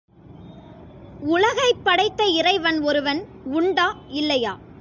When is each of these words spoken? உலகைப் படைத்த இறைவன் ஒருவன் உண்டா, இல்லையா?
உலகைப் 1.25 1.83
படைத்த 1.83 2.25
இறைவன் 2.25 2.81
ஒருவன் 2.81 3.25
உண்டா, 3.43 3.97
இல்லையா? 4.07 4.59